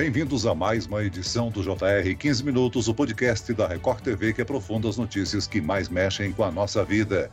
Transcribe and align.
Bem-vindos 0.00 0.46
a 0.46 0.54
mais 0.54 0.86
uma 0.86 1.04
edição 1.04 1.50
do 1.50 1.62
JR 1.62 2.16
15 2.18 2.42
Minutos, 2.42 2.88
o 2.88 2.94
podcast 2.94 3.52
da 3.52 3.68
Record 3.68 4.00
TV 4.00 4.32
que 4.32 4.40
aprofunda 4.40 4.88
as 4.88 4.96
notícias 4.96 5.46
que 5.46 5.60
mais 5.60 5.90
mexem 5.90 6.32
com 6.32 6.42
a 6.42 6.50
nossa 6.50 6.82
vida. 6.82 7.30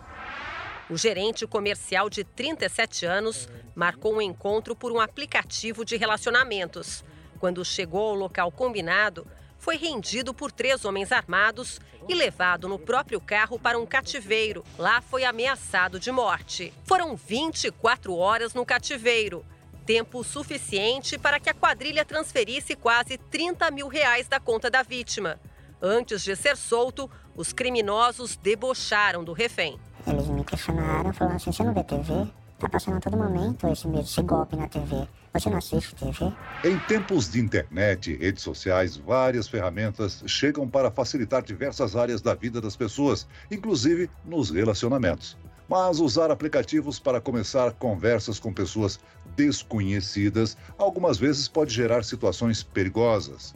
O 0.90 0.98
gerente 0.98 1.48
comercial 1.48 2.10
de 2.10 2.26
37 2.26 3.06
anos 3.06 3.48
marcou 3.74 4.18
um 4.18 4.22
encontro 4.22 4.76
por 4.76 4.92
um 4.92 5.00
aplicativo 5.00 5.86
de 5.86 5.96
relacionamentos. 5.96 7.06
Quando 7.40 7.64
chegou 7.64 8.10
ao 8.10 8.16
local 8.16 8.52
combinado, 8.52 9.26
foi 9.58 9.78
rendido 9.78 10.34
por 10.34 10.52
três 10.52 10.84
homens 10.84 11.14
armados 11.14 11.80
e 12.06 12.14
levado 12.14 12.68
no 12.68 12.78
próprio 12.78 13.22
carro 13.22 13.58
para 13.58 13.80
um 13.80 13.86
cativeiro. 13.86 14.66
Lá 14.78 15.00
foi 15.00 15.24
ameaçado 15.24 16.02
de 16.02 16.12
morte. 16.12 16.74
Foram 16.84 17.16
24 17.16 18.14
horas 18.14 18.54
no 18.54 18.66
cativeiro. 18.66 19.46
Tempo 19.88 20.22
suficiente 20.22 21.18
para 21.18 21.40
que 21.40 21.50
a 21.50 21.54
quadrilha 21.54 22.04
transferisse 22.04 22.76
quase 22.76 23.18
30 23.18 23.72
mil 23.72 23.88
reais 23.88 24.28
da 24.28 24.38
conta 24.38 24.70
da 24.70 24.84
vítima. 24.84 25.40
Antes 25.82 26.22
de 26.22 26.36
ser 26.36 26.58
solto, 26.58 27.10
os 27.34 27.54
criminosos 27.54 28.36
debocharam 28.36 29.24
do 29.24 29.32
refém. 29.32 29.80
Eles 30.06 30.28
me 30.28 30.44
questionaram, 30.44 31.14
falando 31.14 31.38
assim, 31.38 31.54
você 31.54 31.64
não 31.64 31.74
vê 31.74 31.86
TV? 31.86 32.28
Tá 32.60 32.68
passando 32.68 32.98
a 32.98 33.00
todo 33.00 33.16
momento 33.16 33.66
esse, 33.70 33.88
esse 33.98 34.22
golpe 34.24 34.58
na 34.58 34.68
TV. 34.68 35.08
Você 35.34 35.50
não 35.50 35.58
assiste 35.58 35.96
TV? 35.96 36.34
Em 36.66 36.78
tempos 36.80 37.32
de 37.32 37.40
internet 37.40 38.12
e 38.12 38.18
redes 38.18 38.44
sociais, 38.44 38.98
várias 38.98 39.48
ferramentas 39.48 40.22
chegam 40.28 40.68
para 40.68 40.92
facilitar 40.92 41.42
diversas 41.42 41.96
áreas 41.96 42.22
da 42.22 42.36
vida 42.36 42.60
das 42.60 42.76
pessoas, 42.76 43.26
inclusive 43.50 44.10
nos 44.26 44.50
relacionamentos. 44.50 45.38
Mas 45.70 46.00
usar 46.00 46.32
aplicativos 46.32 46.98
para 46.98 47.20
começar 47.20 47.74
conversas 47.74 48.40
com 48.40 48.54
pessoas 48.54 49.00
desconhecidas 49.36 50.56
algumas 50.78 51.18
vezes 51.18 51.48
pode 51.48 51.74
gerar 51.74 52.04
situações 52.04 52.64
perigosas. 52.64 53.54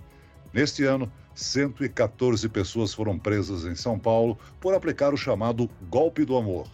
Neste 0.53 0.83
ano, 0.83 1.09
114 1.33 2.49
pessoas 2.49 2.93
foram 2.93 3.17
presas 3.17 3.63
em 3.63 3.75
São 3.75 3.97
Paulo 3.97 4.37
por 4.59 4.73
aplicar 4.73 5.13
o 5.13 5.17
chamado 5.17 5.69
golpe 5.89 6.25
do 6.25 6.35
amor. 6.35 6.67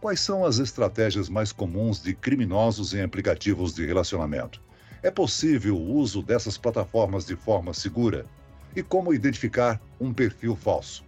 Quais 0.00 0.20
são 0.20 0.44
as 0.44 0.58
estratégias 0.58 1.28
mais 1.28 1.52
comuns 1.52 2.02
de 2.02 2.12
criminosos 2.14 2.92
em 2.92 3.02
aplicativos 3.02 3.72
de 3.72 3.86
relacionamento? 3.86 4.60
É 5.02 5.10
possível 5.10 5.76
o 5.76 5.94
uso 5.94 6.22
dessas 6.22 6.58
plataformas 6.58 7.24
de 7.24 7.36
forma 7.36 7.72
segura? 7.72 8.26
E 8.74 8.82
como 8.82 9.14
identificar 9.14 9.80
um 10.00 10.12
perfil 10.12 10.56
falso? 10.56 11.05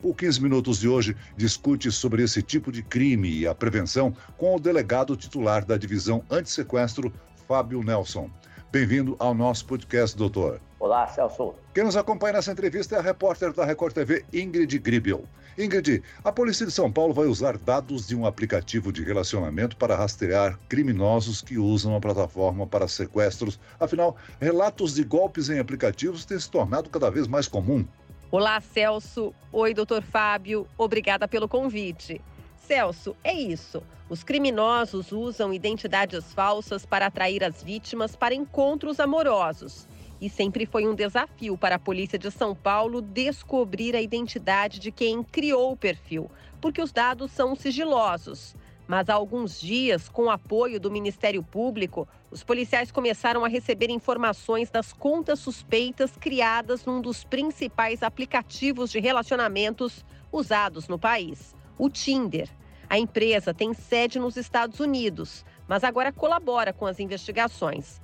O 0.00 0.14
15 0.14 0.40
Minutos 0.40 0.78
de 0.78 0.88
hoje 0.88 1.16
discute 1.36 1.90
sobre 1.90 2.22
esse 2.22 2.40
tipo 2.40 2.70
de 2.70 2.84
crime 2.84 3.28
e 3.28 3.48
a 3.48 3.54
prevenção 3.54 4.14
com 4.36 4.54
o 4.54 4.60
delegado 4.60 5.16
titular 5.16 5.64
da 5.64 5.76
divisão 5.76 6.22
antissequestro, 6.30 7.12
Fábio 7.48 7.82
Nelson. 7.82 8.30
Bem-vindo 8.70 9.16
ao 9.18 9.34
nosso 9.34 9.66
podcast, 9.66 10.16
doutor. 10.16 10.60
Olá, 10.78 11.08
Celso. 11.08 11.52
Quem 11.74 11.82
nos 11.82 11.96
acompanha 11.96 12.34
nessa 12.34 12.52
entrevista 12.52 12.94
é 12.94 12.98
a 13.00 13.02
repórter 13.02 13.52
da 13.52 13.64
Record 13.64 13.92
TV, 13.92 14.24
Ingrid 14.32 14.78
Gribel. 14.78 15.24
Ingrid, 15.58 16.00
a 16.22 16.30
Polícia 16.30 16.64
de 16.64 16.70
São 16.70 16.92
Paulo 16.92 17.12
vai 17.12 17.26
usar 17.26 17.58
dados 17.58 18.06
de 18.06 18.14
um 18.14 18.24
aplicativo 18.24 18.92
de 18.92 19.02
relacionamento 19.02 19.76
para 19.76 19.96
rastrear 19.96 20.56
criminosos 20.68 21.42
que 21.42 21.58
usam 21.58 21.96
a 21.96 22.00
plataforma 22.00 22.68
para 22.68 22.86
sequestros. 22.86 23.58
Afinal, 23.80 24.16
relatos 24.40 24.94
de 24.94 25.02
golpes 25.02 25.50
em 25.50 25.58
aplicativos 25.58 26.24
têm 26.24 26.38
se 26.38 26.48
tornado 26.48 26.88
cada 26.88 27.10
vez 27.10 27.26
mais 27.26 27.48
comum. 27.48 27.84
Olá, 28.30 28.60
Celso. 28.60 29.34
Oi, 29.50 29.72
doutor 29.72 30.02
Fábio. 30.02 30.68
Obrigada 30.76 31.26
pelo 31.26 31.48
convite. 31.48 32.20
Celso, 32.58 33.16
é 33.24 33.32
isso. 33.32 33.82
Os 34.06 34.22
criminosos 34.22 35.12
usam 35.12 35.50
identidades 35.50 36.34
falsas 36.34 36.84
para 36.84 37.06
atrair 37.06 37.42
as 37.42 37.62
vítimas 37.62 38.14
para 38.14 38.34
encontros 38.34 39.00
amorosos. 39.00 39.88
E 40.20 40.28
sempre 40.28 40.66
foi 40.66 40.86
um 40.86 40.94
desafio 40.94 41.56
para 41.56 41.76
a 41.76 41.78
polícia 41.78 42.18
de 42.18 42.30
São 42.30 42.54
Paulo 42.54 43.00
descobrir 43.00 43.96
a 43.96 44.02
identidade 44.02 44.78
de 44.78 44.92
quem 44.92 45.22
criou 45.22 45.72
o 45.72 45.76
perfil, 45.76 46.30
porque 46.60 46.82
os 46.82 46.92
dados 46.92 47.32
são 47.32 47.56
sigilosos. 47.56 48.54
Mas 48.88 49.10
há 49.10 49.14
alguns 49.14 49.60
dias, 49.60 50.08
com 50.08 50.24
o 50.24 50.30
apoio 50.30 50.80
do 50.80 50.90
Ministério 50.90 51.42
Público, 51.42 52.08
os 52.30 52.42
policiais 52.42 52.90
começaram 52.90 53.44
a 53.44 53.48
receber 53.48 53.90
informações 53.90 54.70
das 54.70 54.94
contas 54.94 55.40
suspeitas 55.40 56.16
criadas 56.16 56.86
num 56.86 56.98
dos 56.98 57.22
principais 57.22 58.02
aplicativos 58.02 58.90
de 58.90 58.98
relacionamentos 58.98 60.06
usados 60.32 60.88
no 60.88 60.98
país, 60.98 61.54
o 61.76 61.90
Tinder. 61.90 62.48
A 62.88 62.98
empresa 62.98 63.52
tem 63.52 63.74
sede 63.74 64.18
nos 64.18 64.38
Estados 64.38 64.80
Unidos, 64.80 65.44
mas 65.68 65.84
agora 65.84 66.10
colabora 66.10 66.72
com 66.72 66.86
as 66.86 66.98
investigações. 66.98 68.00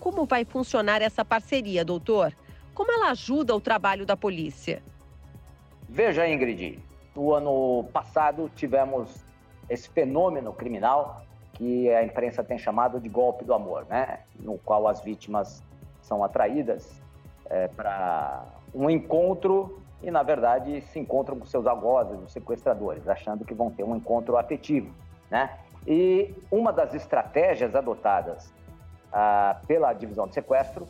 Como 0.00 0.26
vai 0.26 0.44
funcionar 0.44 1.02
essa 1.02 1.24
parceria, 1.24 1.84
doutor? 1.84 2.36
Como 2.74 2.90
ela 2.90 3.10
ajuda 3.10 3.54
o 3.54 3.60
trabalho 3.60 4.04
da 4.04 4.16
polícia? 4.16 4.82
Veja, 5.88 6.28
Ingrid, 6.28 6.80
no 7.14 7.32
ano 7.32 7.88
passado 7.92 8.50
tivemos 8.56 9.25
esse 9.68 9.88
fenômeno 9.88 10.52
criminal 10.52 11.22
que 11.52 11.92
a 11.92 12.04
imprensa 12.04 12.44
tem 12.44 12.58
chamado 12.58 13.00
de 13.00 13.08
golpe 13.08 13.44
do 13.44 13.54
amor, 13.54 13.86
né? 13.88 14.20
No 14.38 14.58
qual 14.58 14.86
as 14.86 15.00
vítimas 15.00 15.62
são 16.02 16.22
atraídas 16.22 17.02
é, 17.48 17.68
para 17.68 18.44
um 18.74 18.90
encontro 18.90 19.80
e, 20.02 20.10
na 20.10 20.22
verdade, 20.22 20.82
se 20.82 20.98
encontram 20.98 21.38
com 21.38 21.46
seus 21.46 21.66
algozes, 21.66 22.20
os 22.22 22.32
sequestradores, 22.32 23.08
achando 23.08 23.44
que 23.44 23.54
vão 23.54 23.70
ter 23.70 23.84
um 23.84 23.96
encontro 23.96 24.36
afetivo, 24.36 24.92
né? 25.30 25.58
E 25.86 26.34
uma 26.50 26.72
das 26.72 26.94
estratégias 26.94 27.74
adotadas 27.74 28.52
ah, 29.12 29.60
pela 29.66 29.92
divisão 29.92 30.26
de 30.26 30.34
sequestro 30.34 30.86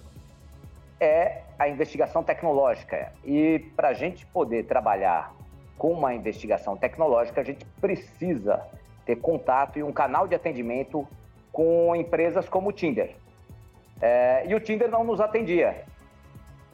é 0.98 1.42
a 1.58 1.68
investigação 1.68 2.22
tecnológica. 2.22 3.12
E 3.24 3.58
para 3.76 3.88
a 3.88 3.92
gente 3.92 4.26
poder 4.26 4.66
trabalhar 4.66 5.32
com 5.78 5.92
uma 5.92 6.14
investigação 6.14 6.76
tecnológica, 6.76 7.40
a 7.40 7.44
gente 7.44 7.64
precisa 7.80 8.62
ter 9.04 9.16
contato 9.16 9.78
e 9.78 9.82
um 9.82 9.92
canal 9.92 10.26
de 10.26 10.34
atendimento 10.34 11.06
com 11.52 11.94
empresas 11.94 12.48
como 12.48 12.70
o 12.70 12.72
Tinder. 12.72 13.14
É, 14.00 14.44
e 14.46 14.54
o 14.54 14.60
Tinder 14.60 14.90
não 14.90 15.04
nos 15.04 15.20
atendia. 15.20 15.84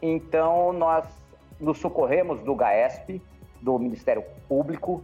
Então, 0.00 0.72
nós 0.72 1.06
nos 1.60 1.78
socorremos 1.78 2.40
do 2.42 2.54
GAESP, 2.54 3.22
do 3.60 3.78
Ministério 3.78 4.24
Público, 4.48 5.02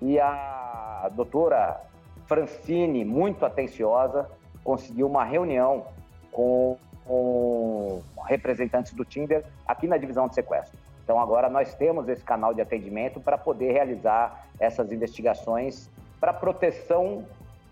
e 0.00 0.18
a 0.18 1.10
doutora 1.14 1.80
Francine, 2.26 3.04
muito 3.04 3.44
atenciosa, 3.44 4.30
conseguiu 4.62 5.06
uma 5.06 5.24
reunião 5.24 5.86
com, 6.32 6.78
com 7.04 8.02
representantes 8.26 8.92
do 8.94 9.04
Tinder 9.04 9.44
aqui 9.66 9.86
na 9.86 9.96
divisão 9.96 10.28
de 10.28 10.34
sequestro. 10.34 10.78
Então 11.08 11.18
agora 11.18 11.48
nós 11.48 11.74
temos 11.74 12.06
esse 12.06 12.22
canal 12.22 12.52
de 12.52 12.60
atendimento 12.60 13.18
para 13.18 13.38
poder 13.38 13.72
realizar 13.72 14.44
essas 14.60 14.92
investigações 14.92 15.88
para 16.20 16.34
proteção 16.34 17.24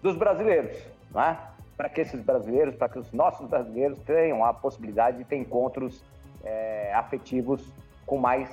dos 0.02 0.16
brasileiros, 0.16 0.74
né? 1.14 1.38
para 1.76 1.90
que 1.90 2.00
esses 2.00 2.18
brasileiros, 2.18 2.74
para 2.76 2.88
que 2.88 2.98
os 2.98 3.12
nossos 3.12 3.46
brasileiros 3.46 3.98
tenham 4.06 4.42
a 4.42 4.54
possibilidade 4.54 5.18
de 5.18 5.24
ter 5.24 5.36
encontros 5.36 6.02
é, 6.42 6.90
afetivos 6.94 7.70
com 8.06 8.16
mais 8.16 8.48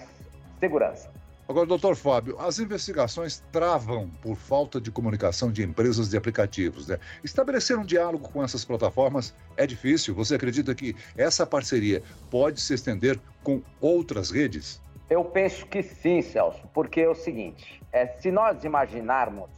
segurança. 0.59 1.09
Agora, 1.48 1.66
doutor 1.66 1.96
Fábio, 1.96 2.40
as 2.40 2.58
investigações 2.58 3.44
travam 3.52 4.09
por 4.22 4.36
falta 4.36 4.80
de 4.80 4.90
comunicação 4.90 5.52
de 5.52 5.62
empresas 5.62 6.09
de 6.09 6.16
aplicativos. 6.16 6.88
Né? 6.88 6.98
Estabelecer 7.22 7.78
um 7.78 7.84
diálogo 7.84 8.30
com 8.30 8.42
essas 8.42 8.64
plataformas 8.64 9.36
é 9.58 9.68
difícil. 9.68 10.16
Você 10.16 10.36
acredita 10.36 10.74
que 10.74 10.96
essa 11.18 11.46
parceria 11.46 12.02
pode 12.31 12.62
se 12.62 12.74
estender 12.74 13.20
com 13.44 13.62
outras 13.81 14.31
redes? 14.31 14.81
Eu 15.09 15.26
penso 15.26 15.66
que 15.68 15.84
sim, 15.84 16.22
Celso, 16.22 16.62
porque 16.74 17.02
é 17.02 17.09
o 17.09 17.16
seguinte: 17.16 17.81
é, 17.92 18.08
se 18.08 18.31
nós 18.31 18.64
imaginarmos 18.64 19.50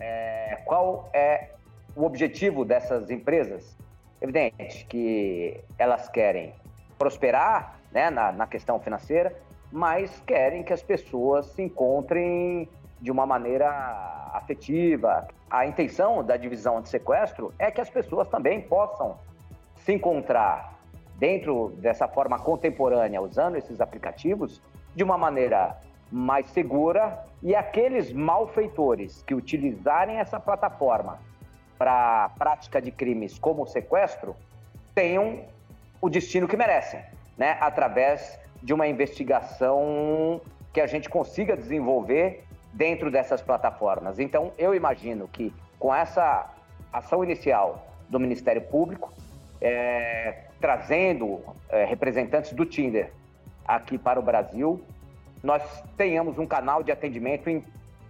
é, 0.00 0.60
qual 0.64 1.08
é 1.14 1.50
o 1.94 2.04
objetivo 2.04 2.64
dessas 2.64 3.10
empresas, 3.10 3.76
evidente 4.20 4.84
que 4.86 5.60
elas 5.78 6.08
querem 6.08 6.52
prosperar 6.98 7.78
né, 7.92 8.10
na, 8.10 8.32
na 8.32 8.46
questão 8.46 8.80
financeira, 8.80 9.36
mas 9.72 10.22
querem 10.26 10.62
que 10.62 10.72
as 10.72 10.82
pessoas 10.82 11.46
se 11.46 11.62
encontrem 11.62 12.68
de 13.00 13.10
uma 13.10 13.24
maneira 13.24 13.68
afetiva. 14.34 15.26
A 15.50 15.66
intenção 15.66 16.22
da 16.22 16.36
divisão 16.36 16.80
de 16.82 16.90
sequestro 16.90 17.52
é 17.58 17.70
que 17.70 17.80
as 17.80 17.88
pessoas 17.88 18.28
também 18.28 18.60
possam 18.60 19.16
se 19.76 19.92
encontrar 19.92 20.78
dentro 21.18 21.70
dessa 21.78 22.06
forma 22.06 22.38
contemporânea, 22.38 23.20
usando 23.20 23.56
esses 23.56 23.80
aplicativos, 23.80 24.60
de 24.94 25.02
uma 25.02 25.16
maneira 25.16 25.76
mais 26.10 26.46
segura 26.46 27.24
e 27.42 27.54
aqueles 27.54 28.12
malfeitores 28.12 29.22
que 29.22 29.34
utilizarem 29.34 30.18
essa 30.18 30.38
plataforma 30.38 31.18
para 31.78 32.28
prática 32.38 32.80
de 32.80 32.90
crimes 32.90 33.38
como 33.38 33.66
sequestro 33.66 34.36
tenham 34.94 35.44
o 36.00 36.10
destino 36.10 36.46
que 36.46 36.56
merecem, 36.56 37.02
né? 37.36 37.56
Através 37.60 38.38
de 38.62 38.72
uma 38.72 38.86
investigação 38.86 40.40
que 40.72 40.80
a 40.80 40.86
gente 40.86 41.08
consiga 41.08 41.56
desenvolver 41.56 42.44
dentro 42.72 43.10
dessas 43.10 43.42
plataformas. 43.42 44.18
Então, 44.18 44.52
eu 44.56 44.74
imagino 44.74 45.28
que 45.28 45.52
com 45.78 45.94
essa 45.94 46.50
ação 46.92 47.22
inicial 47.22 47.86
do 48.08 48.18
Ministério 48.18 48.62
Público, 48.62 49.12
é, 49.60 50.44
trazendo 50.60 51.40
é, 51.68 51.84
representantes 51.84 52.52
do 52.52 52.64
Tinder 52.64 53.12
aqui 53.66 53.98
para 53.98 54.18
o 54.18 54.22
Brasil, 54.22 54.82
nós 55.42 55.62
tenhamos 55.96 56.38
um 56.38 56.46
canal 56.46 56.82
de 56.82 56.92
atendimento 56.92 57.50
em 57.50 57.62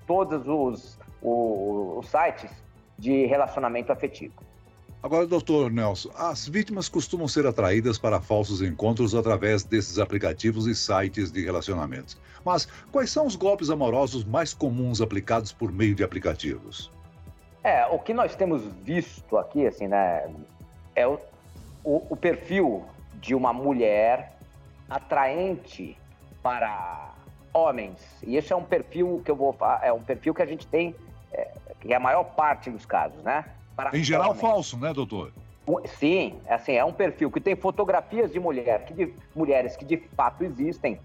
todos 0.07 0.47
os, 0.47 0.99
os, 1.23 1.99
os 1.99 2.09
sites 2.09 2.51
de 2.99 3.27
relacionamento 3.27 3.91
afetivo. 3.91 4.35
Agora, 5.03 5.27
doutor 5.27 5.69
Nelson, 5.69 6.11
as 6.17 6.47
vítimas 6.47 6.89
costumam 6.89 7.27
ser 7.27 7.45
atraídas 7.45 7.99
para 7.99 8.21
falsos 8.21 8.63
encontros 8.63 9.17
através 9.17 9.65
desses 9.65 9.99
aplicativos 9.99 10.69
e 10.69 10.77
sites 10.77 11.33
de 11.33 11.45
relacionamentos. 11.45 12.17
Mas 12.45 12.67
quais 12.93 13.11
são 13.11 13.27
os 13.27 13.35
golpes 13.35 13.69
amorosos 13.69 14.25
mais 14.25 14.55
comuns 14.55 15.01
aplicados 15.01 15.53
por 15.53 15.73
meio 15.73 15.93
de 15.93 16.05
aplicativos? 16.05 16.89
É, 17.65 17.85
o 17.87 17.99
que 17.99 18.15
nós 18.15 18.37
temos 18.37 18.63
visto 18.85 19.37
aqui, 19.37 19.67
assim, 19.67 19.89
né, 19.89 20.33
é 20.95 21.05
o, 21.05 21.19
o, 21.83 22.07
o 22.11 22.17
perfil 22.17 22.85
de 23.15 23.35
uma 23.35 23.53
mulher 23.53 24.37
atraente 24.89 25.99
para 26.45 27.13
homens. 27.53 27.99
E 28.23 28.37
esse 28.37 28.53
é 28.53 28.57
um 28.57 28.65
perfil 28.65 29.21
que 29.25 29.31
eu 29.33 29.37
vou 29.37 29.57
é 29.83 29.93
um 29.93 30.03
perfil 30.03 30.33
que 30.33 30.43
a 30.43 30.47
gente 30.47 30.65
tem, 30.67 30.95
é, 31.33 31.51
que 31.81 31.93
é 31.93 31.97
a 31.97 32.01
maior 32.01 32.23
parte 32.23 32.71
dos 32.71 32.87
casos, 32.87 33.21
né? 33.25 33.45
Em 33.93 34.05
geral, 34.05 34.35
falso, 34.35 34.79
né, 34.79 34.93
doutor? 34.93 35.33
Sim, 35.87 36.39
assim, 36.49 36.73
é 36.73 36.85
um 36.85 36.93
perfil 36.93 37.31
que 37.31 37.41
tem 37.41 37.55
fotografias 37.55 38.33
de 38.33 38.41
mulher, 38.41 38.85
que 38.85 38.93
de, 38.93 39.15
mulheres 39.35 39.77
que 39.77 39.85
de 39.85 39.97
fato 39.97 40.43
existem, 40.43 40.99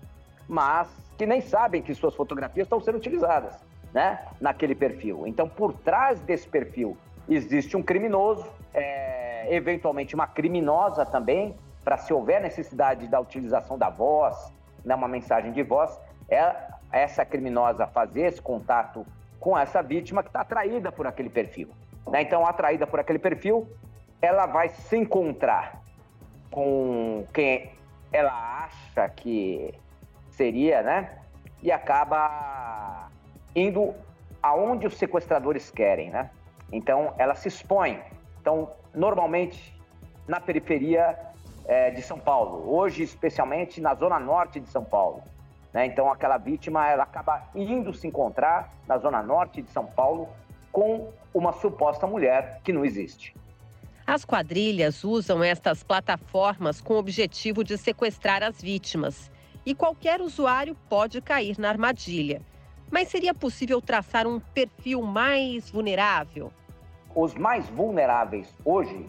mas 0.47 0.87
que 1.17 1.25
nem 1.25 1.41
sabem 1.41 1.81
que 1.81 1.93
suas 1.93 2.15
fotografias 2.15 2.65
estão 2.65 2.79
sendo 2.81 2.97
utilizadas, 2.97 3.55
né, 3.93 4.19
naquele 4.41 4.73
perfil. 4.73 5.27
Então, 5.27 5.47
por 5.47 5.73
trás 5.73 6.19
desse 6.21 6.47
perfil 6.47 6.97
existe 7.29 7.77
um 7.77 7.83
criminoso, 7.83 8.45
é, 8.73 9.53
eventualmente 9.53 10.15
uma 10.15 10.27
criminosa 10.27 11.05
também, 11.05 11.55
para 11.83 11.97
se 11.97 12.11
houver 12.11 12.41
necessidade 12.41 13.07
da 13.07 13.19
utilização 13.19 13.77
da 13.77 13.89
voz, 13.89 14.51
né, 14.83 14.95
uma 14.95 15.07
mensagem 15.07 15.51
de 15.51 15.61
voz, 15.63 15.99
é 16.29 16.55
essa 16.91 17.23
criminosa 17.23 17.85
fazer 17.87 18.21
esse 18.23 18.41
contato 18.41 19.05
com 19.39 19.57
essa 19.57 19.81
vítima 19.83 20.23
que 20.23 20.29
está 20.29 20.41
atraída 20.41 20.91
por 20.91 21.05
aquele 21.05 21.29
perfil. 21.29 21.69
Né? 22.09 22.21
Então, 22.21 22.45
atraída 22.45 22.88
por 22.88 23.00
aquele 23.00 23.19
perfil, 23.19 23.68
ela 24.21 24.45
vai 24.45 24.69
se 24.69 24.98
encontrar 24.98 25.81
com 26.51 27.25
quem 27.33 27.71
ela 28.12 28.63
acha 28.63 29.09
que 29.09 29.74
seria, 30.30 30.81
né? 30.81 31.19
E 31.62 31.71
acaba 31.71 33.09
indo 33.56 33.94
aonde 34.42 34.88
os 34.88 34.98
sequestradores 34.98 35.69
querem, 35.69 36.09
né? 36.09 36.30
Então, 36.71 37.13
ela 37.18 37.36
se 37.36 37.48
expõe. 37.48 38.01
Então, 38.39 38.71
normalmente, 38.94 39.75
na 40.27 40.39
periferia 40.39 41.18
é, 41.65 41.92
de 41.92 42.01
São 42.01 42.19
Paulo, 42.19 42.74
hoje, 42.74 43.03
especialmente 43.03 43.81
na 43.81 43.94
zona 43.94 44.19
norte 44.19 44.60
de 44.60 44.69
São 44.69 44.83
Paulo. 44.83 45.24
Né? 45.74 45.86
Então, 45.86 46.12
aquela 46.12 46.38
vítima, 46.38 46.89
ela 46.89 47.03
acaba 47.03 47.44
indo 47.53 47.94
se 47.94 48.07
encontrar 48.07 48.69
na 48.88 48.98
zona 48.98 49.21
norte 49.21 49.62
de 49.62 49.69
São 49.69 49.86
Paulo 49.86 50.30
com 50.71 51.11
uma 51.33 51.53
suposta 51.53 52.05
mulher 52.07 52.61
que 52.63 52.73
não 52.73 52.85
existe. 52.85 53.35
As 54.05 54.23
quadrilhas 54.23 55.03
usam 55.03 55.43
estas 55.43 55.83
plataformas 55.83 56.79
com 56.79 56.93
o 56.93 56.97
objetivo 56.97 57.63
de 57.63 57.77
sequestrar 57.77 58.41
as 58.41 58.61
vítimas. 58.61 59.29
E 59.65 59.75
qualquer 59.75 60.21
usuário 60.21 60.77
pode 60.87 61.21
cair 61.21 61.59
na 61.59 61.67
armadilha. 61.67 62.41
Mas 62.89 63.09
seria 63.09 63.33
possível 63.33 63.81
traçar 63.81 64.25
um 64.25 64.39
perfil 64.39 65.01
mais 65.01 65.69
vulnerável? 65.69 66.53
Os 67.13 67.35
mais 67.35 67.67
vulneráveis 67.67 68.47
hoje 68.63 69.05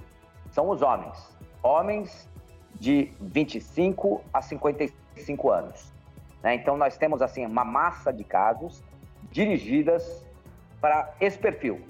são 0.51 0.69
os 0.69 0.83
homens. 0.83 1.17
Homens 1.63 2.29
de 2.75 3.13
25 3.21 4.21
a 4.33 4.43
55 4.43 5.51
anos. 5.51 5.93
Né? 6.43 6.57
Então, 6.57 6.77
nós 6.77 6.97
temos 6.97 7.23
assim 7.23 7.47
uma 7.47 7.65
massa 7.65 8.13
de 8.13 8.25
casos 8.25 8.83
dirigidas 9.31 10.27
para 10.81 11.15
esse 11.21 11.39
perfil. 11.39 11.81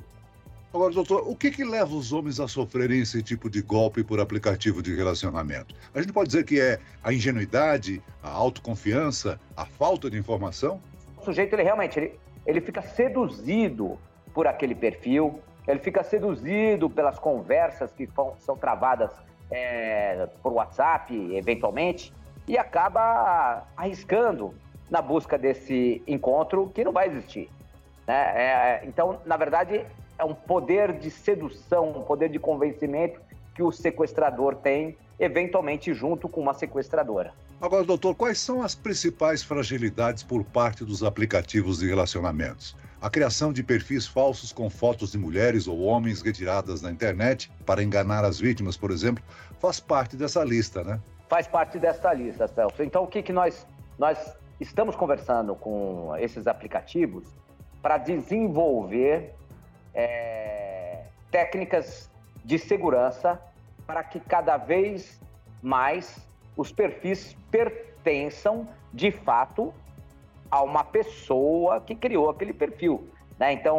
Agora, 0.72 0.92
doutor, 0.92 1.24
o 1.26 1.34
que, 1.34 1.50
que 1.50 1.64
leva 1.64 1.94
os 1.94 2.12
homens 2.12 2.38
a 2.38 2.46
sofrerem 2.46 3.00
esse 3.00 3.22
tipo 3.22 3.48
de 3.48 3.62
golpe 3.62 4.04
por 4.04 4.20
aplicativo 4.20 4.82
de 4.82 4.94
relacionamento? 4.94 5.74
A 5.94 6.00
gente 6.00 6.12
pode 6.12 6.28
dizer 6.28 6.44
que 6.44 6.60
é 6.60 6.78
a 7.02 7.10
ingenuidade, 7.10 8.02
a 8.22 8.28
autoconfiança, 8.28 9.40
a 9.56 9.64
falta 9.64 10.10
de 10.10 10.18
informação? 10.18 10.78
O 11.16 11.24
sujeito, 11.24 11.54
ele 11.54 11.62
realmente, 11.62 11.98
ele, 11.98 12.20
ele 12.46 12.60
fica 12.60 12.82
seduzido 12.82 13.98
por 14.34 14.46
aquele 14.46 14.74
perfil, 14.74 15.40
ele 15.66 15.80
fica 15.80 16.02
seduzido 16.02 16.90
pelas 16.90 17.18
conversas 17.18 17.90
que 17.92 18.06
são 18.38 18.56
travadas 18.56 19.10
é, 19.50 20.28
por 20.42 20.52
WhatsApp, 20.52 21.14
eventualmente, 21.34 22.12
e 22.46 22.58
acaba 22.58 23.66
arriscando 23.74 24.54
na 24.90 25.00
busca 25.00 25.38
desse 25.38 26.02
encontro 26.06 26.70
que 26.74 26.84
não 26.84 26.92
vai 26.92 27.08
existir. 27.08 27.50
Né? 28.08 28.14
É, 28.14 28.42
é, 28.42 28.82
então, 28.86 29.20
na 29.26 29.36
verdade, 29.36 29.84
é 30.18 30.24
um 30.24 30.34
poder 30.34 30.94
de 30.98 31.10
sedução, 31.10 31.90
um 31.90 32.02
poder 32.02 32.30
de 32.30 32.38
convencimento 32.38 33.20
que 33.54 33.62
o 33.62 33.70
sequestrador 33.70 34.56
tem, 34.56 34.96
eventualmente 35.20 35.92
junto 35.92 36.26
com 36.26 36.40
uma 36.40 36.54
sequestradora. 36.54 37.34
Agora, 37.60 37.84
doutor, 37.84 38.14
quais 38.14 38.38
são 38.38 38.62
as 38.62 38.74
principais 38.74 39.42
fragilidades 39.42 40.22
por 40.22 40.42
parte 40.44 40.84
dos 40.84 41.02
aplicativos 41.02 41.80
de 41.80 41.88
relacionamentos? 41.88 42.74
A 43.00 43.10
criação 43.10 43.52
de 43.52 43.62
perfis 43.62 44.06
falsos 44.06 44.52
com 44.52 44.70
fotos 44.70 45.12
de 45.12 45.18
mulheres 45.18 45.68
ou 45.68 45.80
homens 45.80 46.22
retiradas 46.22 46.80
na 46.80 46.90
internet 46.90 47.50
para 47.66 47.82
enganar 47.82 48.24
as 48.24 48.40
vítimas, 48.40 48.76
por 48.76 48.90
exemplo, 48.90 49.22
faz 49.60 49.80
parte 49.80 50.16
dessa 50.16 50.42
lista, 50.42 50.82
né? 50.82 51.00
Faz 51.28 51.46
parte 51.46 51.78
dessa 51.78 52.12
lista, 52.12 52.48
Celso. 52.48 52.82
Então, 52.82 53.02
o 53.04 53.06
que, 53.06 53.22
que 53.22 53.32
nós, 53.32 53.66
nós 53.98 54.34
estamos 54.60 54.96
conversando 54.96 55.54
com 55.54 56.16
esses 56.16 56.46
aplicativos 56.46 57.37
para 57.82 57.98
desenvolver 57.98 59.34
é, 59.94 61.04
técnicas 61.30 62.10
de 62.44 62.58
segurança 62.58 63.40
para 63.86 64.02
que 64.04 64.20
cada 64.20 64.56
vez 64.56 65.20
mais 65.62 66.18
os 66.56 66.72
perfis 66.72 67.36
pertençam 67.50 68.68
de 68.92 69.10
fato 69.10 69.72
a 70.50 70.62
uma 70.62 70.82
pessoa 70.82 71.80
que 71.80 71.94
criou 71.94 72.30
aquele 72.30 72.52
perfil. 72.52 73.08
Né? 73.38 73.52
Então, 73.52 73.78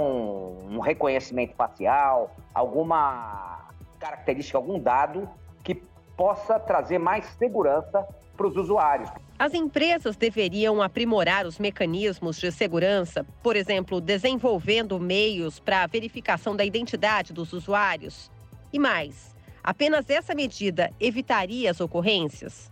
um 0.70 0.80
reconhecimento 0.80 1.56
facial, 1.56 2.36
alguma 2.54 3.70
característica, 4.00 4.58
algum 4.58 4.80
dado 4.80 5.30
que 5.64 5.76
possa 6.16 6.60
trazer 6.60 6.98
mais 6.98 7.26
segurança 7.26 8.08
para 8.40 8.48
os 8.48 8.56
usuários. 8.56 9.12
As 9.38 9.54
empresas 9.54 10.16
deveriam 10.16 10.82
aprimorar 10.82 11.46
os 11.46 11.60
mecanismos 11.60 12.40
de 12.40 12.50
segurança, 12.54 13.26
por 13.44 13.58
exemplo, 13.58 14.00
desenvolvendo 14.00 14.98
meios 14.98 15.60
para 15.60 15.84
a 15.84 15.88
verificação 15.88 16.56
da 16.56 16.64
identidade 16.64 17.34
dos 17.34 17.52
usuários. 17.52 18.32
E 18.72 18.80
mais, 18.80 19.36
apenas 19.62 20.10
essa 20.10 20.34
medida 20.34 20.90
evitaria 21.02 21.70
as 21.70 21.82
ocorrências? 21.82 22.72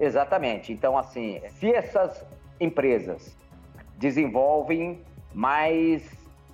Exatamente. 0.00 0.72
Então, 0.72 0.96
assim, 0.96 1.40
se 1.50 1.70
essas 1.70 2.24
empresas 2.58 3.36
desenvolvem 3.98 5.02
mais 5.34 6.02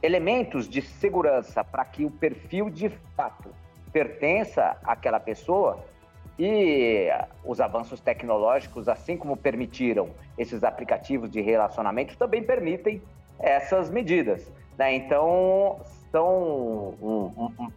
elementos 0.03 0.69
de 0.69 0.83
segurança 0.83 1.63
para 1.63 1.85
que 1.85 2.05
o 2.05 2.11
perfil 2.11 2.69
de 2.69 2.89
fato 3.17 3.51
pertença 3.93 4.77
àquela 4.83 5.21
pessoa, 5.21 5.85
e 6.43 7.11
os 7.45 7.61
avanços 7.61 8.01
tecnológicos, 8.01 8.89
assim 8.89 9.15
como 9.15 9.37
permitiram 9.37 10.09
esses 10.39 10.65
aplicativos 10.65 11.31
de 11.31 11.43
relacionamento, 11.43 12.17
também 12.17 12.43
permitem 12.43 13.03
essas 13.39 13.91
medidas. 13.91 14.51
Né? 14.79 14.95
Então, 14.95 15.79
são 16.11 16.97
um, 17.03 17.53
um, 17.59 17.71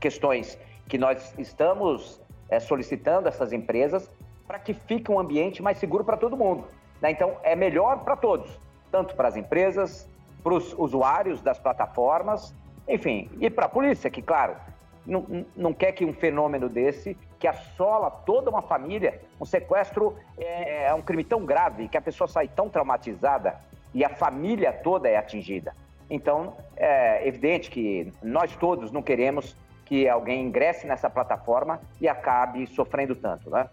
questões 0.00 0.58
que 0.88 0.96
nós 0.96 1.34
estamos 1.36 2.18
é, 2.48 2.58
solicitando 2.58 3.28
essas 3.28 3.52
empresas 3.52 4.10
para 4.46 4.58
que 4.58 4.72
fique 4.72 5.12
um 5.12 5.20
ambiente 5.20 5.62
mais 5.62 5.76
seguro 5.76 6.02
para 6.02 6.16
todo 6.16 6.38
mundo. 6.38 6.64
Né? 7.02 7.10
Então, 7.10 7.36
é 7.42 7.54
melhor 7.54 8.02
para 8.02 8.16
todos, 8.16 8.50
tanto 8.90 9.14
para 9.14 9.28
as 9.28 9.36
empresas, 9.36 10.08
para 10.42 10.54
os 10.54 10.72
usuários 10.78 11.42
das 11.42 11.58
plataformas, 11.58 12.54
enfim, 12.88 13.28
e 13.40 13.50
para 13.50 13.66
a 13.66 13.68
polícia, 13.68 14.08
que, 14.08 14.22
claro, 14.22 14.56
não, 15.04 15.44
não 15.54 15.74
quer 15.74 15.92
que 15.92 16.04
um 16.04 16.14
fenômeno 16.14 16.66
desse, 16.66 17.14
que 17.38 17.46
assola 17.46 18.10
toda 18.10 18.50
uma 18.50 18.62
família, 18.62 19.20
um 19.40 19.44
sequestro 19.44 20.16
é, 20.38 20.84
é 20.84 20.94
um 20.94 21.02
crime 21.02 21.24
tão 21.24 21.44
grave 21.44 21.88
que 21.88 21.96
a 21.96 22.02
pessoa 22.02 22.26
sai 22.28 22.48
tão 22.48 22.68
traumatizada 22.68 23.60
e 23.94 24.04
a 24.04 24.08
família 24.08 24.72
toda 24.72 25.08
é 25.08 25.16
atingida. 25.16 25.74
Então, 26.08 26.56
é 26.76 27.26
evidente 27.26 27.70
que 27.70 28.12
nós 28.22 28.54
todos 28.56 28.92
não 28.92 29.02
queremos 29.02 29.56
que 29.84 30.08
alguém 30.08 30.42
ingresse 30.42 30.86
nessa 30.86 31.08
plataforma 31.08 31.80
e 32.00 32.08
acabe 32.08 32.66
sofrendo 32.66 33.14
tanto, 33.14 33.50
né? 33.50 33.68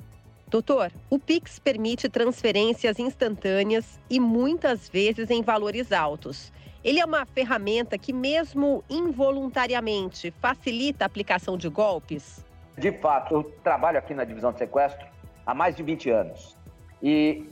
Doutor, 0.48 0.92
o 1.10 1.18
Pix 1.18 1.58
permite 1.58 2.08
transferências 2.08 3.00
instantâneas 3.00 4.00
e 4.08 4.20
muitas 4.20 4.88
vezes 4.88 5.32
em 5.32 5.42
valores 5.42 5.92
altos. 5.92 6.54
Ele 6.84 7.00
é 7.00 7.06
uma 7.06 7.26
ferramenta 7.26 7.98
que, 7.98 8.14
mesmo 8.14 8.84
involuntariamente, 8.88 10.32
facilita 10.40 11.06
a 11.06 11.08
aplicação 11.08 11.58
de 11.58 11.68
golpes? 11.70 12.46
De 12.78 12.92
fato, 12.92 13.36
eu 13.36 13.44
trabalho 13.64 13.98
aqui 13.98 14.14
na 14.14 14.24
divisão 14.24 14.52
de 14.52 14.60
sequestro 14.60 15.06
há 15.46 15.54
mais 15.54 15.76
de 15.76 15.84
20 15.84 16.10
anos. 16.10 16.58
E 17.02 17.50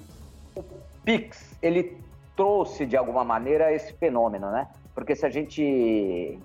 o 0.55 0.63
Pix, 1.03 1.57
ele 1.61 1.97
trouxe 2.35 2.85
de 2.85 2.97
alguma 2.97 3.23
maneira 3.23 3.71
esse 3.71 3.93
fenômeno, 3.93 4.49
né? 4.51 4.67
Porque 4.95 5.15
se 5.15 5.25
a 5.25 5.29
gente 5.29 6.39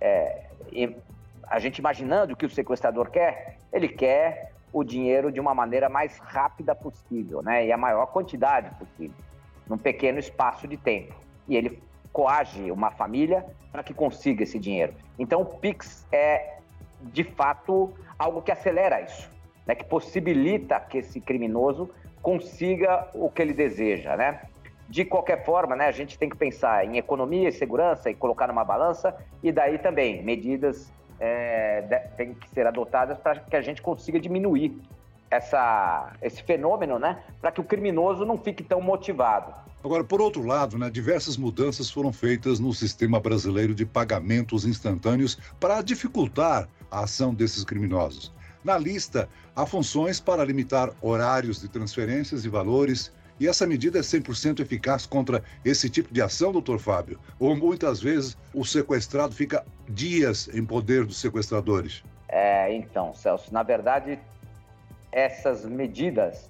é, 0.00 0.46
a 1.48 1.58
gente 1.58 1.78
imaginando 1.78 2.32
o 2.32 2.36
que 2.36 2.46
o 2.46 2.50
sequestrador 2.50 3.10
quer, 3.10 3.58
ele 3.72 3.88
quer 3.88 4.52
o 4.72 4.82
dinheiro 4.82 5.30
de 5.30 5.38
uma 5.38 5.54
maneira 5.54 5.88
mais 5.88 6.18
rápida 6.18 6.74
possível, 6.74 7.42
né? 7.42 7.66
E 7.66 7.72
a 7.72 7.76
maior 7.76 8.06
quantidade 8.06 8.70
possível, 8.76 9.16
num 9.68 9.78
pequeno 9.78 10.18
espaço 10.18 10.66
de 10.66 10.76
tempo. 10.76 11.14
E 11.46 11.56
ele 11.56 11.82
coage 12.12 12.70
uma 12.70 12.90
família 12.90 13.44
para 13.70 13.82
que 13.82 13.92
consiga 13.94 14.42
esse 14.42 14.58
dinheiro. 14.58 14.94
Então, 15.18 15.42
o 15.42 15.46
Pix 15.46 16.06
é, 16.10 16.58
de 17.12 17.24
fato, 17.24 17.92
algo 18.18 18.42
que 18.42 18.52
acelera 18.52 19.00
isso, 19.00 19.30
né? 19.66 19.74
que 19.74 19.84
possibilita 19.84 20.78
que 20.80 20.98
esse 20.98 21.20
criminoso 21.20 21.90
consiga 22.22 23.08
o 23.14 23.28
que 23.28 23.42
ele 23.42 23.52
deseja, 23.52 24.16
né? 24.16 24.42
De 24.88 25.04
qualquer 25.04 25.44
forma, 25.44 25.74
né, 25.74 25.86
a 25.86 25.92
gente 25.92 26.18
tem 26.18 26.28
que 26.28 26.36
pensar 26.36 26.84
em 26.84 26.98
economia 26.98 27.48
e 27.48 27.52
segurança 27.52 28.10
e 28.10 28.14
colocar 28.14 28.46
numa 28.46 28.62
balança, 28.62 29.16
e 29.42 29.50
daí 29.50 29.78
também 29.78 30.22
medidas 30.22 30.92
é, 31.18 31.80
têm 32.16 32.34
que 32.34 32.48
ser 32.50 32.66
adotadas 32.66 33.18
para 33.18 33.40
que 33.40 33.56
a 33.56 33.62
gente 33.62 33.80
consiga 33.80 34.20
diminuir 34.20 34.76
essa, 35.30 36.12
esse 36.20 36.42
fenômeno, 36.42 36.98
né, 36.98 37.22
para 37.40 37.50
que 37.50 37.60
o 37.60 37.64
criminoso 37.64 38.26
não 38.26 38.36
fique 38.36 38.62
tão 38.62 38.80
motivado. 38.82 39.54
Agora, 39.82 40.04
por 40.04 40.20
outro 40.20 40.44
lado, 40.44 40.78
né, 40.78 40.90
diversas 40.90 41.36
mudanças 41.36 41.90
foram 41.90 42.12
feitas 42.12 42.60
no 42.60 42.72
sistema 42.72 43.18
brasileiro 43.18 43.74
de 43.74 43.86
pagamentos 43.86 44.64
instantâneos 44.64 45.38
para 45.58 45.80
dificultar 45.80 46.68
a 46.92 47.00
ação 47.00 47.34
desses 47.34 47.64
criminosos. 47.64 48.32
Na 48.62 48.78
lista, 48.78 49.28
há 49.56 49.66
funções 49.66 50.20
para 50.20 50.44
limitar 50.44 50.90
horários 51.00 51.60
de 51.60 51.68
transferências 51.68 52.44
e 52.44 52.48
valores, 52.48 53.10
e 53.40 53.48
essa 53.48 53.66
medida 53.66 53.98
é 53.98 54.02
100% 54.02 54.60
eficaz 54.60 55.04
contra 55.04 55.42
esse 55.64 55.90
tipo 55.90 56.14
de 56.14 56.22
ação, 56.22 56.52
doutor 56.52 56.78
Fábio? 56.78 57.18
Ou 57.40 57.56
muitas 57.56 58.00
vezes 58.00 58.36
o 58.54 58.64
sequestrado 58.64 59.34
fica 59.34 59.64
dias 59.88 60.48
em 60.54 60.64
poder 60.64 61.04
dos 61.04 61.18
sequestradores? 61.20 62.04
É, 62.28 62.72
então, 62.72 63.12
Celso, 63.14 63.52
na 63.52 63.64
verdade, 63.64 64.18
essas 65.10 65.64
medidas 65.64 66.48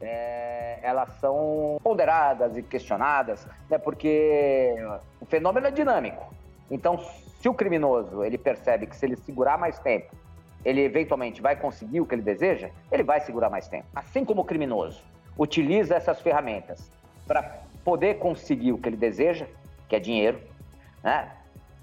é, 0.00 0.80
elas 0.82 1.08
são 1.20 1.78
ponderadas 1.82 2.56
e 2.56 2.62
questionadas, 2.62 3.46
né, 3.70 3.78
porque 3.78 4.74
o 5.20 5.26
fenômeno 5.26 5.66
é 5.66 5.70
dinâmico. 5.70 6.34
Então, 6.70 6.98
se 7.46 7.48
o 7.48 7.54
criminoso 7.54 8.24
ele 8.24 8.36
percebe 8.36 8.88
que 8.88 8.96
se 8.96 9.06
ele 9.06 9.14
segurar 9.14 9.56
mais 9.56 9.78
tempo, 9.78 10.16
ele 10.64 10.80
eventualmente 10.80 11.40
vai 11.40 11.54
conseguir 11.54 12.00
o 12.00 12.04
que 12.04 12.12
ele 12.12 12.22
deseja, 12.22 12.70
ele 12.90 13.04
vai 13.04 13.20
segurar 13.20 13.48
mais 13.48 13.68
tempo. 13.68 13.86
Assim 13.94 14.24
como 14.24 14.42
o 14.42 14.44
criminoso 14.44 15.00
utiliza 15.38 15.94
essas 15.94 16.20
ferramentas 16.20 16.90
para 17.24 17.60
poder 17.84 18.18
conseguir 18.18 18.72
o 18.72 18.78
que 18.78 18.88
ele 18.88 18.96
deseja, 18.96 19.46
que 19.88 19.94
é 19.94 20.00
dinheiro, 20.00 20.40
né? 21.04 21.30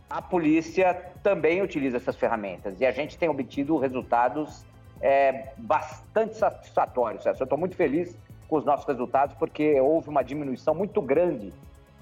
A 0.09 0.21
polícia 0.21 1.01
também 1.23 1.61
utiliza 1.61 1.95
essas 1.95 2.17
ferramentas 2.17 2.81
e 2.81 2.85
a 2.85 2.91
gente 2.91 3.17
tem 3.17 3.29
obtido 3.29 3.77
resultados 3.77 4.65
é, 4.99 5.53
bastante 5.57 6.35
satisfatórios. 6.35 7.25
Eu 7.25 7.31
estou 7.31 7.57
muito 7.57 7.77
feliz 7.77 8.17
com 8.49 8.57
os 8.57 8.65
nossos 8.65 8.85
resultados 8.85 9.33
porque 9.37 9.79
houve 9.79 10.09
uma 10.09 10.23
diminuição 10.23 10.75
muito 10.75 11.01
grande 11.01 11.53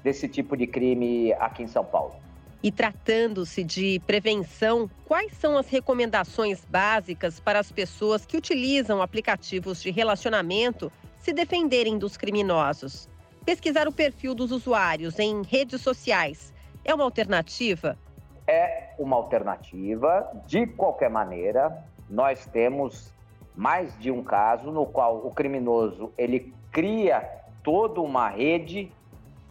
desse 0.03 0.27
tipo 0.27 0.57
de 0.57 0.65
crime 0.65 1.31
aqui 1.33 1.61
em 1.61 1.67
São 1.67 1.85
Paulo. 1.85 2.15
E 2.63 2.71
tratando-se 2.71 3.63
de 3.63 3.99
prevenção, 4.05 4.87
quais 5.05 5.33
são 5.33 5.57
as 5.57 5.67
recomendações 5.67 6.63
básicas 6.63 7.39
para 7.39 7.59
as 7.59 7.71
pessoas 7.71 8.23
que 8.23 8.37
utilizam 8.37 9.01
aplicativos 9.01 9.81
de 9.81 9.89
relacionamento 9.89 10.91
se 11.17 11.33
defenderem 11.33 11.97
dos 11.97 12.17
criminosos? 12.17 13.09
Pesquisar 13.43 13.87
o 13.87 13.91
perfil 13.91 14.35
dos 14.35 14.51
usuários 14.51 15.17
em 15.17 15.41
redes 15.41 15.81
sociais 15.81 16.53
é 16.85 16.93
uma 16.93 17.03
alternativa? 17.03 17.97
É 18.45 18.93
uma 18.99 19.15
alternativa. 19.15 20.29
De 20.45 20.67
qualquer 20.67 21.09
maneira, 21.09 21.83
nós 22.07 22.45
temos 22.45 23.11
mais 23.55 23.97
de 23.97 24.11
um 24.11 24.23
caso 24.23 24.71
no 24.71 24.85
qual 24.85 25.25
o 25.25 25.31
criminoso 25.31 26.13
ele 26.15 26.53
cria 26.71 27.27
toda 27.63 27.99
uma 28.01 28.29
rede 28.29 28.91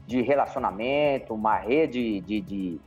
de 0.07 0.23
relacionamento, 0.23 1.35
uma 1.35 1.57
rede 1.57 2.21
de, 2.21 2.41
de, 2.41 2.81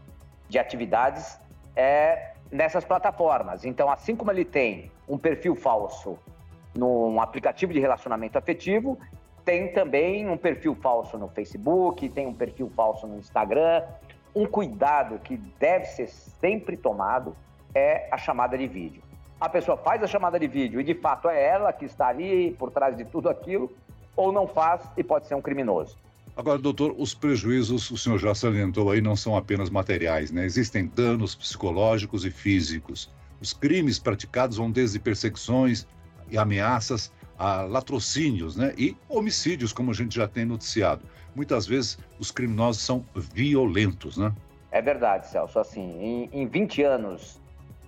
de 0.54 0.60
atividades 0.60 1.40
é, 1.76 2.34
nessas 2.52 2.86
plataformas. 2.86 3.66
Então, 3.66 3.90
assim 3.90 4.16
como 4.16 4.32
ele 4.32 4.46
tem 4.46 4.92
um 5.10 5.18
perfil 5.18 5.56
falso 5.56 6.18
num 6.76 7.20
aplicativo 7.20 7.74
de 7.74 7.80
relacionamento 7.80 8.38
afetivo, 8.38 8.98
tem 9.44 9.74
também 9.74 10.30
um 10.30 10.38
perfil 10.38 10.76
falso 10.76 11.18
no 11.18 11.28
Facebook, 11.28 12.08
tem 12.10 12.28
um 12.28 12.34
perfil 12.34 12.70
falso 12.70 13.08
no 13.08 13.18
Instagram. 13.18 13.84
Um 14.36 14.46
cuidado 14.46 15.20
que 15.20 15.38
deve 15.60 15.86
ser 15.86 16.08
sempre 16.08 16.78
tomado 16.78 17.36
é 17.74 18.08
a 18.12 18.18
chamada 18.18 18.56
de 18.56 18.68
vídeo. 18.68 19.02
A 19.42 19.50
pessoa 19.50 19.76
faz 19.76 20.04
a 20.04 20.08
chamada 20.08 20.40
de 20.40 20.48
vídeo 20.48 20.80
e 20.80 20.84
de 20.84 20.94
fato 20.94 21.28
é 21.28 21.44
ela 21.44 21.74
que 21.74 21.86
está 21.86 22.08
ali 22.08 22.52
por 22.60 22.72
trás 22.72 22.96
de 22.96 23.06
tudo 23.06 23.28
aquilo, 23.28 23.72
ou 24.16 24.32
não 24.32 24.48
faz 24.48 24.88
e 24.96 25.04
pode 25.04 25.26
ser 25.26 25.34
um 25.34 25.42
criminoso. 25.42 25.98
Agora, 26.36 26.58
doutor, 26.58 26.96
os 26.98 27.14
prejuízos, 27.14 27.92
o 27.92 27.98
senhor 27.98 28.18
já 28.18 28.34
salientou 28.34 28.90
aí, 28.90 29.00
não 29.00 29.16
são 29.16 29.38
apenas 29.38 29.70
materiais, 29.70 30.32
né? 30.32 30.46
Existem 30.46 30.88
danos 30.88 31.36
psicológicos 31.36 32.26
e 32.26 32.32
físicos. 32.32 33.12
Os 33.40 33.54
crimes 33.54 34.00
praticados 34.00 34.58
vão 34.58 34.72
desde 34.72 35.00
perseguições 35.00 35.86
e 36.32 36.38
ameaças 36.38 37.12
a 37.38 37.62
latrocínios, 37.62 38.56
né? 38.56 38.74
E 38.76 38.98
homicídios, 39.08 39.72
como 39.72 39.92
a 39.92 39.94
gente 39.94 40.16
já 40.16 40.28
tem 40.28 40.44
noticiado. 40.44 41.06
Muitas 41.36 41.68
vezes 41.68 42.00
os 42.18 42.32
criminosos 42.32 42.82
são 42.82 43.06
violentos, 43.16 44.18
né? 44.18 44.34
É 44.72 44.82
verdade, 44.82 45.28
Celso. 45.28 45.60
Assim, 45.60 46.00
em, 46.02 46.30
em 46.32 46.48
20 46.48 46.82
anos 46.82 47.40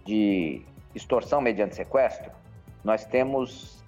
de 0.06 0.62
extorsão 0.94 1.42
mediante 1.42 1.76
sequestro, 1.76 2.32
nós 2.84 3.06
temos 3.06 3.84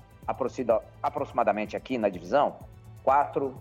aproximadamente 1.03 1.77
aqui 1.77 1.97
na 1.97 2.09
divisão 2.09 2.55
quatro 3.03 3.55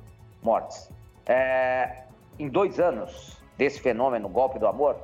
mortes. 0.47 0.89
É, 1.27 2.05
em 2.39 2.49
dois 2.49 2.79
anos 2.79 3.37
desse 3.59 3.81
fenômeno, 3.81 4.29
golpe 4.29 4.61
do 4.61 4.67
amor, 4.69 4.97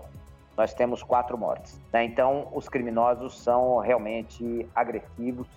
nós 0.56 0.72
temos 0.72 1.02
quatro 1.02 1.36
mortes. 1.36 1.80
Né? 1.92 2.04
Então, 2.04 2.46
os 2.52 2.68
criminosos 2.68 3.40
são 3.40 3.78
realmente 3.78 4.68
agressivos. 4.72 5.48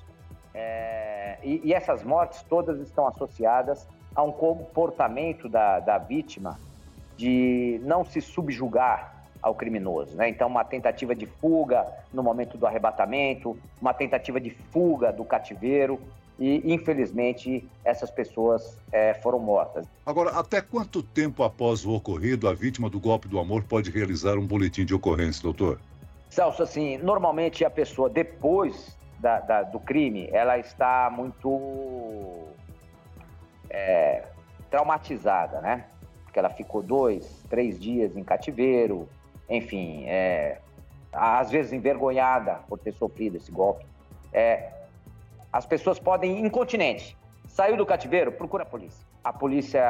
É, 0.56 1.38
e, 1.44 1.62
e, 1.66 1.74
essas 1.74 2.04
mortes 2.04 2.42
todas 2.50 2.80
estão 2.80 3.08
associadas 3.08 3.88
a 4.16 4.24
um 4.24 4.32
comportamento 4.32 5.48
da, 5.48 5.80
da 5.80 6.00
vítima 6.00 6.58
de 7.16 7.80
não 7.84 8.04
se 8.04 8.22
subjugar 8.22 9.14
ao 9.40 9.54
criminoso. 9.54 10.16
Né? 10.18 10.30
Então, 10.30 10.48
uma 10.48 10.64
tentativa 10.64 11.14
de 11.14 11.28
fuga 11.28 11.86
no 12.12 12.24
momento 12.24 12.58
do 12.58 12.66
arrebatamento, 12.66 13.56
uma 13.80 13.94
tentativa 13.94 14.40
de 14.40 14.50
fuga 14.50 15.14
do 15.14 15.24
cativeiro, 15.24 16.00
e 16.40 16.74
infelizmente 16.74 17.68
essas 17.84 18.12
pessoas 18.12 18.78
é, 18.92 19.14
foram 19.16 19.40
mortas. 19.40 19.88
Agora, 20.06 20.32
até 20.32 20.62
quanto 20.62 21.02
tempo 21.02 21.44
após 21.44 21.86
o 21.86 21.92
ocorrido 21.92 22.48
a 22.48 22.54
vítima 22.54 22.90
do 22.90 23.00
golpe 23.00 23.28
do 23.28 23.40
amor 23.40 23.64
pode 23.64 23.90
realizar 23.90 24.38
um 24.38 24.46
boletim 24.46 24.86
de 24.86 24.94
ocorrência, 24.94 25.42
doutor? 25.42 25.80
Celso, 26.30 26.64
assim, 26.64 26.98
normalmente 26.98 27.64
a 27.64 27.70
pessoa 27.70 28.10
depois 28.10 28.98
da, 29.20 29.40
da, 29.40 29.64
do 29.64 29.80
crime, 29.80 30.30
ela 30.32 30.58
está 30.58 31.10
muito 31.10 32.48
é, 33.70 34.24
traumatizada, 34.70 35.62
né? 35.62 35.86
Porque 36.24 36.38
ela 36.38 36.50
ficou 36.50 36.84
dois, 36.84 37.44
três 37.50 37.80
dias 37.80 38.18
em 38.18 38.24
cativeiro, 38.24 39.08
enfim, 39.50 40.04
é, 40.06 40.60
às 41.14 41.50
vezes 41.50 41.72
envergonhada 41.72 42.60
por 42.68 42.78
ter 42.78 42.92
sofrido 42.94 43.38
esse 43.38 43.52
golpe. 43.52 43.86
É, 44.34 44.70
as 45.56 45.66
pessoas 45.66 45.98
podem 45.98 46.38
ir 46.38 46.46
incontinente. 46.46 47.18
Saiu 47.48 47.78
do 47.78 47.86
cativeiro, 47.86 48.30
procura 48.30 48.64
a 48.64 48.66
polícia. 48.66 49.08
A 49.24 49.32
polícia 49.32 49.82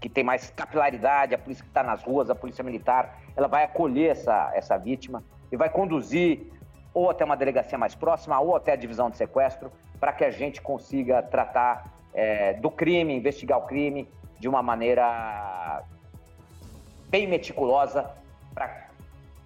que 0.00 0.08
tem 0.08 0.24
mais 0.24 0.48
capilaridade, 0.48 1.34
a 1.34 1.38
polícia 1.38 1.62
que 1.62 1.68
está 1.68 1.82
nas 1.82 2.02
ruas, 2.02 2.30
a 2.30 2.34
polícia 2.34 2.64
militar, 2.64 3.20
ela 3.36 3.48
vai 3.48 3.64
acolher 3.64 4.12
essa, 4.12 4.50
essa 4.54 4.78
vítima 4.78 5.22
e 5.52 5.58
vai 5.58 5.68
conduzir 5.68 6.50
ou 6.94 7.10
até 7.10 7.22
uma 7.22 7.36
delegacia 7.36 7.76
mais 7.76 7.94
próxima 7.94 8.40
ou 8.40 8.56
até 8.56 8.72
a 8.72 8.76
divisão 8.76 9.10
de 9.10 9.18
sequestro 9.18 9.70
para 10.00 10.10
que 10.10 10.24
a 10.24 10.30
gente 10.30 10.62
consiga 10.62 11.22
tratar 11.22 11.92
é, 12.14 12.54
do 12.54 12.70
crime, 12.70 13.14
investigar 13.14 13.58
o 13.58 13.66
crime 13.66 14.08
de 14.40 14.48
uma 14.48 14.62
maneira 14.62 15.82
bem 17.10 17.26
meticulosa 17.26 18.10
para 18.54 18.86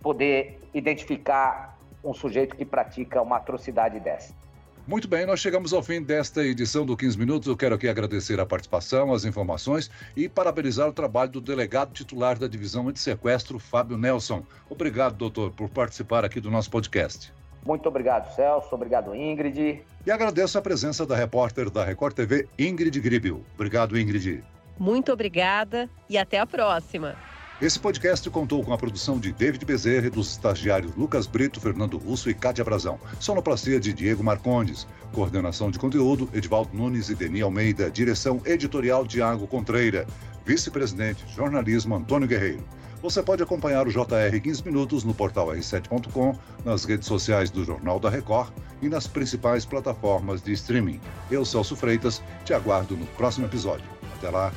poder 0.00 0.60
identificar 0.72 1.76
um 2.04 2.14
sujeito 2.14 2.54
que 2.54 2.64
pratica 2.64 3.20
uma 3.20 3.38
atrocidade 3.38 3.98
dessa. 3.98 4.45
Muito 4.86 5.08
bem, 5.08 5.26
nós 5.26 5.40
chegamos 5.40 5.72
ao 5.72 5.82
fim 5.82 6.00
desta 6.00 6.44
edição 6.44 6.86
do 6.86 6.96
15 6.96 7.18
Minutos. 7.18 7.48
Eu 7.48 7.56
quero 7.56 7.74
aqui 7.74 7.88
agradecer 7.88 8.38
a 8.38 8.46
participação, 8.46 9.12
as 9.12 9.24
informações 9.24 9.90
e 10.16 10.28
parabenizar 10.28 10.88
o 10.88 10.92
trabalho 10.92 11.32
do 11.32 11.40
delegado 11.40 11.92
titular 11.92 12.38
da 12.38 12.46
Divisão 12.46 12.88
Antissequestro, 12.88 13.58
Fábio 13.58 13.98
Nelson. 13.98 14.44
Obrigado, 14.70 15.16
doutor, 15.16 15.50
por 15.50 15.68
participar 15.68 16.24
aqui 16.24 16.40
do 16.40 16.52
nosso 16.52 16.70
podcast. 16.70 17.32
Muito 17.64 17.88
obrigado, 17.88 18.32
Celso. 18.36 18.72
Obrigado, 18.72 19.12
Ingrid. 19.12 19.82
E 20.06 20.10
agradeço 20.12 20.56
a 20.56 20.62
presença 20.62 21.04
da 21.04 21.16
repórter 21.16 21.68
da 21.68 21.84
Record 21.84 22.14
TV, 22.14 22.48
Ingrid 22.56 23.00
Gribel. 23.00 23.42
Obrigado, 23.56 23.98
Ingrid. 23.98 24.44
Muito 24.78 25.12
obrigada 25.12 25.90
e 26.08 26.16
até 26.16 26.38
a 26.38 26.46
próxima. 26.46 27.16
Esse 27.60 27.78
podcast 27.78 28.28
contou 28.28 28.62
com 28.62 28.74
a 28.74 28.76
produção 28.76 29.18
de 29.18 29.32
David 29.32 29.64
Bezerra 29.64 30.08
e 30.08 30.10
dos 30.10 30.30
estagiários 30.32 30.94
Lucas 30.94 31.26
Brito, 31.26 31.58
Fernando 31.58 31.96
Russo 31.96 32.28
e 32.28 32.34
Cátia 32.34 32.62
Brazão. 32.62 33.00
Sonoplastia 33.18 33.80
de 33.80 33.94
Diego 33.94 34.22
Marcondes. 34.22 34.86
Coordenação 35.10 35.70
de 35.70 35.78
conteúdo, 35.78 36.28
Edvaldo 36.34 36.76
Nunes 36.76 37.08
e 37.08 37.14
Deni 37.14 37.40
Almeida. 37.40 37.90
Direção 37.90 38.42
editorial, 38.44 39.06
Tiago 39.06 39.46
Contreira. 39.46 40.06
Vice-presidente, 40.44 41.24
jornalismo, 41.34 41.96
Antônio 41.96 42.28
Guerreiro. 42.28 42.62
Você 43.00 43.22
pode 43.22 43.42
acompanhar 43.42 43.86
o 43.86 43.90
JR 43.90 44.38
15 44.38 44.62
Minutos 44.62 45.02
no 45.02 45.14
portal 45.14 45.46
r7.com, 45.48 46.38
nas 46.62 46.84
redes 46.84 47.08
sociais 47.08 47.48
do 47.48 47.64
Jornal 47.64 47.98
da 47.98 48.10
Record 48.10 48.52
e 48.82 48.88
nas 48.90 49.06
principais 49.06 49.64
plataformas 49.64 50.42
de 50.42 50.52
streaming. 50.52 51.00
Eu, 51.30 51.42
Celso 51.42 51.74
Freitas, 51.74 52.22
te 52.44 52.52
aguardo 52.52 52.98
no 52.98 53.06
próximo 53.06 53.46
episódio. 53.46 53.86
Até 54.18 54.28
lá! 54.28 54.52